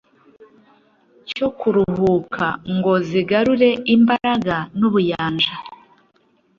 [1.29, 5.53] cyo kuruhuka kugira ngo zigarure imbaraga n’ubuyanja.